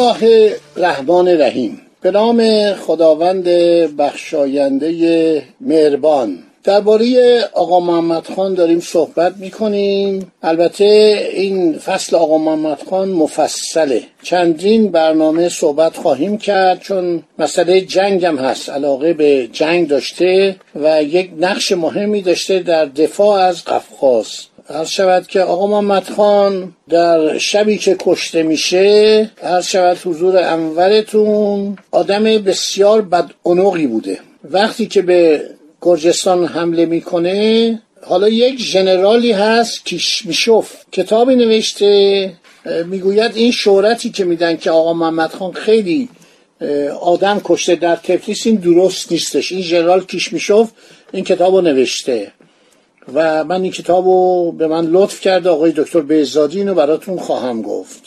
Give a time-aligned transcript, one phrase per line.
[0.00, 3.44] الله الرحمن الرحیم به نام خداوند
[3.96, 6.38] بخشاینده مهربان.
[6.64, 10.32] درباره آقا محمد خان داریم صحبت می‌کنیم.
[10.42, 10.84] البته
[11.32, 14.02] این فصل آقا محمد خان مفصله.
[14.22, 21.02] چندین برنامه صحبت خواهیم کرد چون مسئله جنگ هم هست علاقه به جنگ داشته و
[21.02, 24.26] یک نقش مهمی داشته در دفاع از قفقاز.
[24.70, 31.76] هر شود که آقا محمد خان در شبی که کشته میشه هر شود حضور انورتون
[31.90, 33.30] آدم بسیار بد
[33.86, 34.18] بوده.
[34.44, 35.44] وقتی که به
[35.82, 40.72] گرجستان حمله می‌کنه حالا یک ژنرالی هست کیشمیشوف.
[40.92, 42.32] کتابی نوشته
[42.86, 46.08] می‌گوید این شهرتی که میدن که آقا محمد خان خیلی
[47.00, 49.52] آدم کشته در تفلیس این درست نیستش.
[49.52, 50.70] این ژنرال کیشمیشوف
[51.12, 52.32] این کتاب رو نوشته.
[53.14, 57.62] و من این کتاب رو به من لطف کرده آقای دکتر بهزادی اینو براتون خواهم
[57.62, 58.02] گفت.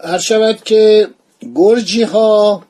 [0.00, 1.08] هر شود که
[1.54, 2.62] گرجی ها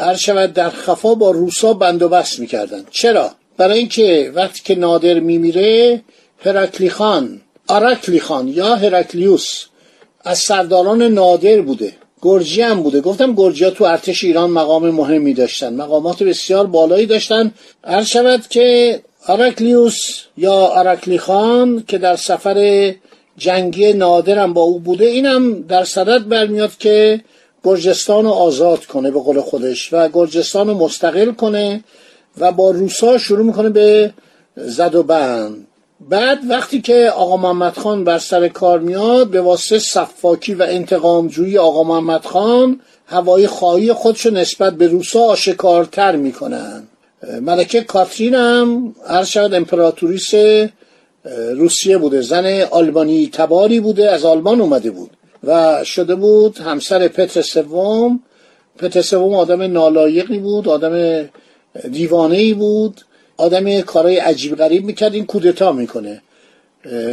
[0.00, 6.02] هر شود در خفا با روسا بندوبست می‌کردن چرا؟ برای اینکه وقتی که نادر میمیره
[6.44, 9.64] هرکلی خان آرکلی خان یا هرکلیوس
[10.24, 11.92] از سرداران نادر بوده.
[12.22, 13.00] گرجی هم بوده.
[13.00, 15.74] گفتم گرجی ها تو ارتش ایران مقام مهمی داشتن.
[15.74, 17.54] مقامات بسیار بالایی داشتن.
[17.84, 19.98] هر شود که آرکلیوس
[20.36, 22.90] یا آرکلی خان که در سفر
[23.36, 27.20] جنگی نادرم با او بوده اینم در صدد برمیاد که
[27.64, 31.84] گرجستان رو آزاد کنه به قول خودش و گرجستان رو مستقل کنه
[32.38, 34.12] و با روسا شروع می‌کنه به
[34.56, 35.66] زد و بند.
[36.08, 41.58] بعد وقتی که آقا محمد خان بر سر کار میاد به واسطه صفاکی و انتقامجویی
[41.58, 46.82] آقا محمد خان هوای خواهی خودشو نسبت به روسا آشکارتر می‌کنن.
[47.40, 50.34] ملکه کاترین هم هر شد امپراتوریس
[51.54, 55.10] روسیه بوده زن آلبانی تباری بوده از آلمان اومده بود
[55.44, 58.20] و شده بود همسر پتر سوم.
[58.78, 61.28] پتر سوم آدم نالایقی بود آدم
[61.92, 63.00] دیوانه ای بود
[63.36, 66.22] آدم کارهای عجیب غریب می‌کرد این کودتا می‌کنه.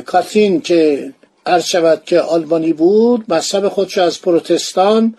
[0.06, 1.14] کاترین که
[1.46, 5.16] عرض شود که آلبانی بود مذهب خودش از پروتستان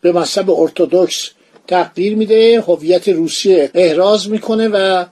[0.00, 1.30] به مذهب ارتودکس
[1.72, 5.04] تقدیر میده هویت روسیه احراز می‌کنه و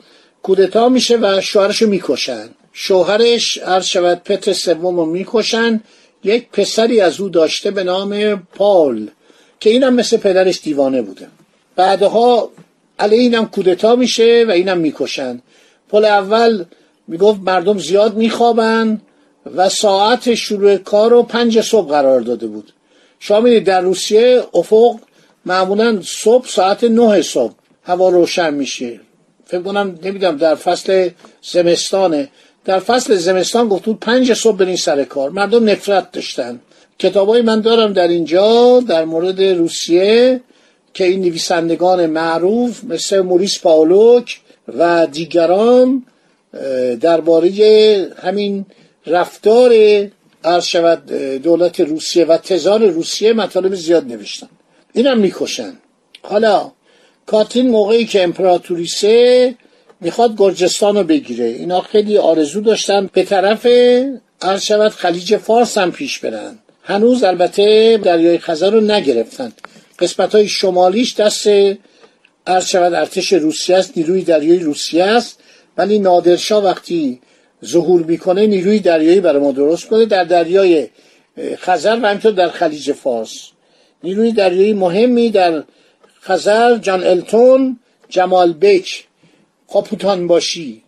[0.42, 2.48] کودتا میشه و شوهرشو می‌کشن.
[2.72, 5.80] شوهرش عرض شود پتر سوم رو می‌کشن.
[6.24, 9.08] یک پسری از او داشته به نام پال
[9.60, 11.26] که اینم مثل پدرش دیوانه بوده.
[11.76, 12.50] بعدها
[12.98, 15.42] علیه اینم کودتا میشه و اینم می‌کشن.
[15.88, 16.64] پل اول
[17.08, 19.00] می‌گفت مردم زیاد میخوابن
[19.56, 22.72] و ساعت شروع کار رو پنج صبح قرار داده بود.
[23.20, 24.96] شما در روسیه افق
[25.46, 29.00] معمولا صبح ساعت نه صبح هوا روشن میشه.
[29.46, 31.10] فکر کنم نمی‌دونم در فصل
[31.42, 32.28] زمستانه.
[32.64, 35.30] در فصل زمستان گفت بود پنج صبح برین سر کار.
[35.30, 36.60] مردم نفرت داشتن.
[36.98, 40.40] کتابای من دارم در اینجا در مورد روسیه
[40.94, 44.40] که این نویسندگان معروف مثل موریس پاولوک
[44.78, 46.04] و دیگران
[47.00, 47.50] درباره
[48.22, 48.66] همین
[49.06, 49.72] رفتار
[50.44, 51.06] عرض شود
[51.42, 54.48] دولت روسیه و تزار روسیه مطالب زیاد نوشتن.
[54.92, 55.72] اینم می‌کشن.
[56.22, 56.72] حالا
[57.26, 59.54] کاترین موقعی که امپراتوریسه
[60.00, 61.44] می‌خواد گرجستان رو بگیره.
[61.44, 63.66] اینا خیلی آرزو داشتن به طرف
[64.42, 66.58] عرض شود خلیج فارس هم پیش برن.
[66.82, 69.52] هنوز البته دریای خزر رو نگرفتن.
[69.98, 71.48] قسمت های شمالیش دست
[72.46, 75.38] عرض شود ارتش روسیه است نیروی دریایی روسیه است.
[75.76, 77.20] ولی نادرشاه وقتی
[77.64, 80.88] ظهور می‌کنه نیروی دریایی برای ما درست کنه در دریای
[81.56, 83.50] خزر و همینطور در خلیج فارس.
[84.04, 85.64] نیروی دریایی مهمی در
[86.22, 89.04] خزر جان التون جمال بک
[89.72, 90.82] کاپوتان باشی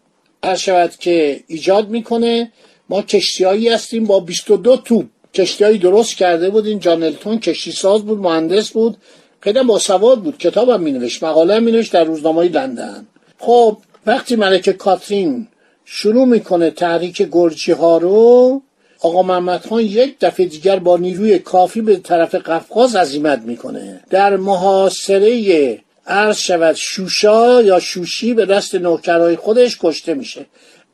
[0.44, 2.52] هر شود که ایجاد می‌کنه.
[2.88, 8.04] ما کشتیهایی هستیم با 22 توپ کشتیهایی درست کرده بود این جان التون کشتی ساز
[8.04, 8.96] بود مهندس بود.
[9.40, 10.38] خیلی با سواد بود.
[10.38, 11.24] کتاب هم مینوشت.
[11.24, 11.92] مقاله مینوشت.
[11.92, 13.06] در روزنامه لندن.
[13.38, 15.48] خب وقتی ملکه کاترین
[15.84, 18.62] شروع می‌کنه تحریک گرجی ها رو
[19.02, 24.00] آقا محمد خان یک دفعه دیگر با نیروی کافی به طرف قفقاز عزیمت می‌کنه.
[24.10, 30.46] در محاصره عرض شود شوشا یا شوشی به دست نوکرهای خودش کشته میشه.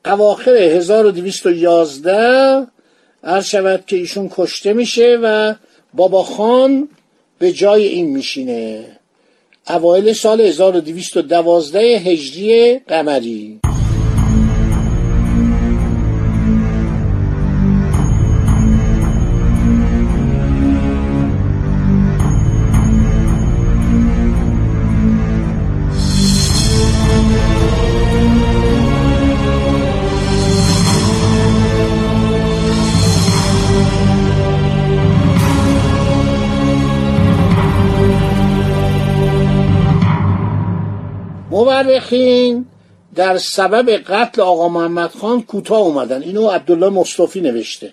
[0.05, 2.67] اواخر 1211
[3.25, 5.55] عرض شود که ایشون کشته میشه و
[5.95, 6.89] بابا خان
[7.39, 8.85] به جای این میشینه.
[9.69, 13.61] اوایل سال 1212 هجری قمری.
[41.99, 42.67] مورخین
[43.15, 46.23] در سبب قتل آقا محمد خان کوتاه اومدن.
[46.23, 47.93] اینو عبدالله مصطفی نوشته.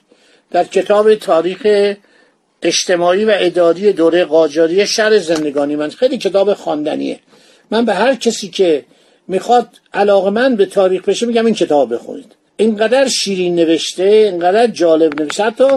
[0.52, 1.94] در کتاب تاریخ
[2.62, 5.76] اجتماعی و اداری دوره قاجاری شهر زندگانی.
[5.76, 7.20] من خیلی کتاب خواندنیه.
[7.72, 8.86] من به هر کسی که
[9.28, 12.36] می‌خواد علاقه من به تاریخ بشه میگم این کتاب بخونید.
[12.58, 15.44] اینقدر شیرین نوشته اینقدر جالب نوشته.
[15.44, 15.70] حتی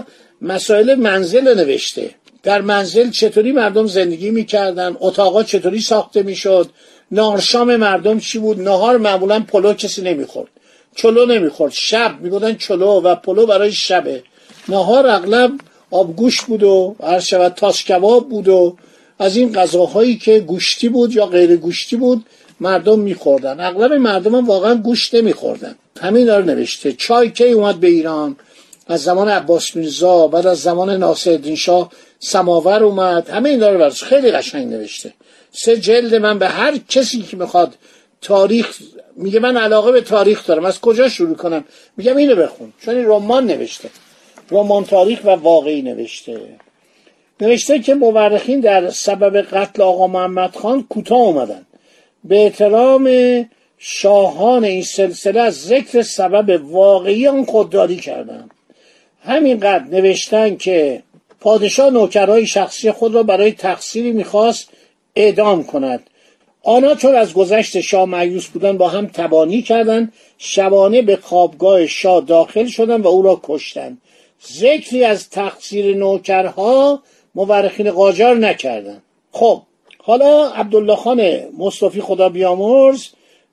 [0.42, 2.10] مسائل منزل نوشته.
[2.42, 6.70] در منزل چطوری مردم زندگی می‌کردن؟ اتاقا چطوری ساخته می‌شد؟
[7.10, 10.48] نارشام مردم چی بود؟ نهار معمولا پلو کسی نمی‌خورد.
[10.96, 11.72] چلو نمی‌خورد.
[11.72, 12.20] شب.
[12.20, 14.22] می‌گفتن چلو و پلو برای شبه.
[14.68, 15.52] نهار اغلب
[15.90, 18.76] آبگوش بود و هر شود تاس کباب بود و
[19.18, 22.24] از این غذاهایی که گوشتی بود یا غیر گوشتی بود
[22.60, 23.60] مردم میخوردن.
[23.60, 25.74] اغلب مردم هم واقعا گوشت نمیخوردن.
[26.00, 26.92] همین داره نوشته.
[26.92, 28.36] چای کی اومد به ایران؟
[28.88, 33.30] از زمان عباس میرزا بعد از زمان ناصرالدین شاه سماور اومد.
[33.30, 35.12] همه این داره خیلی قشنگ نوشته.
[35.52, 37.74] سه جلد من به هر کسی که می‌خواد
[38.20, 38.78] تاریخ
[39.16, 40.64] میگه من علاقه به تاریخ دارم.
[40.64, 41.64] از کجا شروع کنم؟
[41.96, 42.72] میگم اینو بخون.
[42.84, 43.90] چون این رمان نوشته.
[44.50, 46.40] رمان تاریخ و واقعی نوشته.
[47.40, 51.66] نوشته که مورخین در سبب قتل آقا محمد خان کوتاه اومدن.
[52.24, 53.10] به احترام
[53.78, 58.48] شاهان این سلسله از ذکر سبب واقعی آن خودداری کردن.
[59.24, 61.02] همینقدر نوشتن که
[61.40, 64.68] پادشاه نوکرهای شخصی خود را برای تقصیری می‌خواست
[65.16, 66.10] اعدام کند.
[66.62, 72.20] آنها چون از گذشت شاه معیوس بودن با هم تبانی کردند شبانه به خوابگاه شاه
[72.20, 73.98] داخل شدند و او را کشتند.
[74.52, 77.02] ذکری از تقصیر نوکرها
[77.34, 79.02] مورخین قاجار نکردند.
[79.32, 79.62] خب
[79.98, 83.06] حالا عبدالله خان مصطفی خدا بیامرز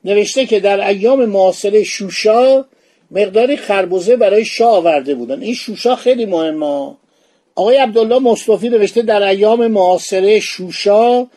[0.06, 2.66] نوشته که در ایام معاصره شوشا
[3.12, 5.42] مقداری خربوزه برای شاه آورده بودن.
[5.42, 6.96] این شوشا خیلی مهمه.
[7.56, 11.28] آقای عبدالله مصطفی نوشته در ایام معاصره شوشا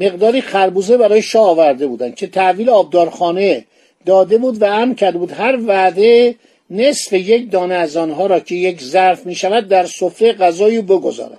[0.00, 3.64] مقداری خربوزه برای شاه آورده بودن که تحویل آبدارخانه
[4.06, 6.34] داده بود و هم کرده بود هر وعده
[6.70, 11.38] نصف یک دانه از آنها را که یک ظرف می شود در سفره غذایی بگذارد.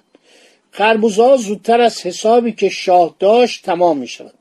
[0.72, 4.34] خربوزه ها زودتر از حسابی که شاه داشت تمام می شود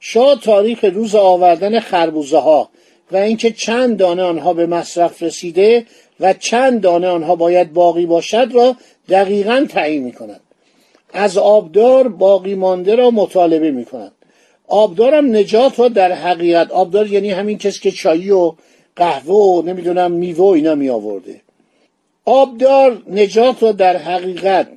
[0.00, 2.70] شاه تاریخ روز آوردن خربوزه ها
[3.12, 5.86] و اینکه چند دانه آنها به مصرف رسیده
[6.20, 8.76] و چند دانه آنها باید باقی باشد را
[9.08, 10.40] دقیقا تعیین می کند
[11.12, 14.12] از آبدار باقی مانده را مطالبه می کنند
[14.68, 18.52] آبدارم نجات را در حقیقت آبدار یعنی همین کسی که چایی و
[18.96, 21.40] قهوه و نمی‌دونم میوه و اینا می آورده
[22.24, 24.68] آبدار نجات را در حقیقت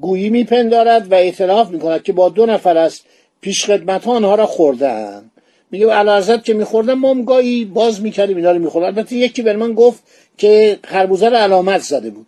[0.00, 3.00] گویی میپندارد و اعتراف می‌کند که با دو نفر از
[3.40, 5.31] پیشخدمت آنها را خوردن
[5.72, 8.86] میگه علازت که میخوردن ما گاهی باز می‌کردیم اینا رو میخوردن.
[8.86, 10.02] البته یکی به من گفت
[10.38, 12.26] که خربوزه رو علامت زده بود.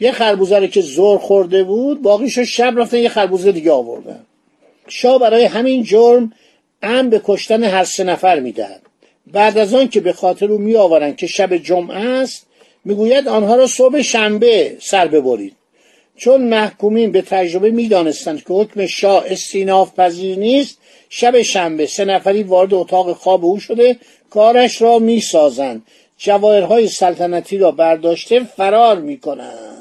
[0.00, 4.20] یه خربوزه که زور خورده بود باقیشو شب رفتن یه خربوزه دیگه آوردن.
[4.88, 6.32] شاه برای همین جرم
[6.82, 8.82] ام به کشتن هر سه نفر می‌دهد.
[9.32, 12.46] بعد از آن که به خاطر او می که شب جمعه است
[12.84, 15.55] می‌گوید آنها را صبح شنبه سر ببرید.
[16.16, 22.42] چون محکومین به تجربه می‌دانستند که حکم شاه استیناف پذیر نیست شب شنبه سه نفری
[22.42, 23.96] وارد اتاق خواب او شده
[24.30, 25.82] کارش را می‌سازند.
[26.18, 29.75] جواهرهای سلطنتی را برداشته فرار می‌کنند.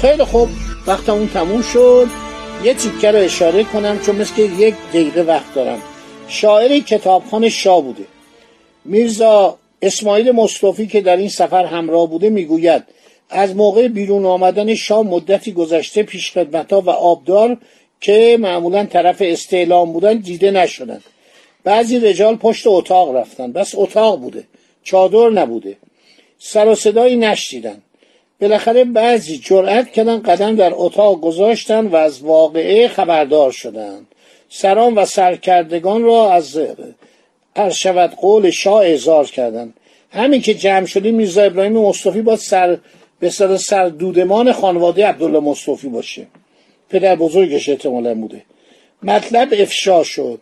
[0.00, 0.48] خیلی خوب.
[0.86, 2.06] وقت اون تموم شد.
[2.64, 5.82] یه تیکه رو اشاره کنم چون مثل یک دقیقه وقت دارم.
[6.28, 8.04] شاعر کتابخان شاه بوده.
[8.84, 12.82] میرزا اسماعیل مصطفی که در این سفر همراه بوده می‌گوید
[13.30, 16.36] از موقع بیرون آمدن شاه مدتی گذشته پیش
[16.70, 17.56] ها و آبدار
[18.00, 21.02] که معمولا طرف استعلام بودن دیده نشدند.
[21.64, 23.52] بعضی رجال پشت اتاق رفتن.
[23.52, 24.44] بس اتاق بوده.
[24.82, 25.76] چادر نبوده.
[26.38, 27.82] سر و صدایی نشدیدن
[28.40, 34.06] بالاخره بعضی جرأت کردن قدم در اتاق گذاشتن و از واقعه خبردار شدند
[34.48, 36.58] سران و سرکردگان را از
[37.70, 39.74] شود قول شاه اعزار کردند
[40.12, 42.78] همین که جمع شدیم میرزا ابراهیم مصطفی با سر
[43.20, 46.26] به سر سردودمان خانواده عبدالله مصطفی باشه.
[46.90, 48.42] پدر بزرگش احتمالا بوده.
[49.02, 50.40] مطلب افشا شد.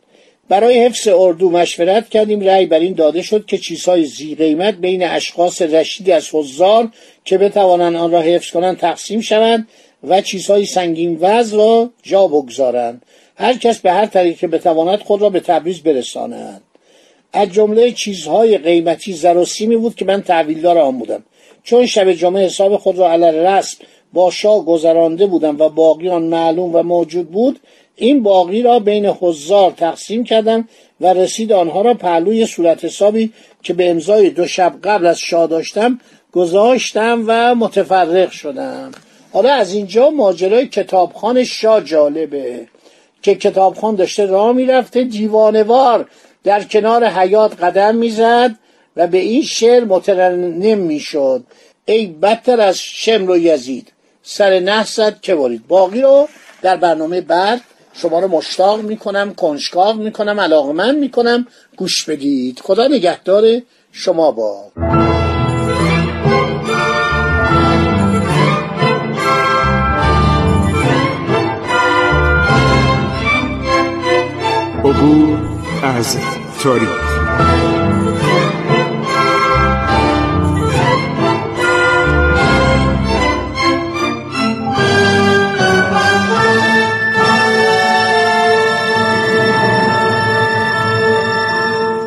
[0.48, 2.40] برای حفظ اردو مشورت کردیم.
[2.40, 6.88] رأی بر این داده شد که چیزهای زی قیمت بین اشخاص رشیدی از حضار
[7.24, 9.68] که بتوانند آن را حفظ کنند تقسیم شوند
[10.08, 13.02] و چیزهای سنگین وز را جا بگذارند.
[13.36, 16.62] هر کس به هر طریق که بتواند خود را به تبریز برساند.
[17.32, 21.24] از جمله چیزهای قیمتی زر و سیمی بود که من تحویلدار آن بودم.
[21.62, 23.78] چون شب جمعه حساب خود را علل رسم
[24.12, 27.60] با شاه گذرانده بودم و باقی آن معلوم و موجود بود
[27.98, 30.68] این باقی را بین حضار تقسیم کردم
[31.00, 35.46] و رسید آنها را پهلوی صورت حسابی که به امضای دو شب قبل از شاه
[35.46, 36.00] داشتم
[36.32, 38.90] گذاشتم و متفرق شدم.
[39.32, 42.66] حالا از اینجا ماجرای کتابخان شاه جالبه
[43.22, 46.08] که کتابخان داشته راه می‌رفته دیوانوار
[46.44, 48.54] در کنار حیات قدم می‌زد
[48.96, 51.44] و به این شعر مترنم می‌شد.
[51.86, 55.66] ای بدتر از شمر و یزید سر نحست که برید.
[55.68, 56.28] باقی رو
[56.62, 57.60] در برنامه بعد
[58.02, 61.46] شما رو مشتاق می‌کنم کنجکاو می‌کنم علاقمند می‌کنم.
[61.76, 62.60] گوش بدید.
[62.60, 63.44] خدا نگهدار
[63.92, 64.70] شما با.
[74.84, 75.38] عبور
[75.82, 76.16] از
[76.62, 77.07] تاریخ.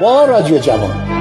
[0.00, 1.19] با رادیو جوان.